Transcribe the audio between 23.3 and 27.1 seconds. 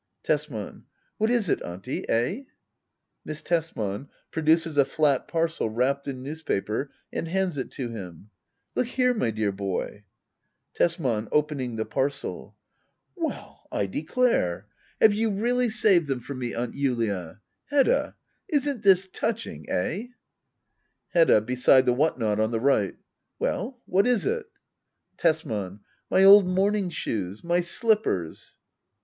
Well^ what is it? Tesman. My old morning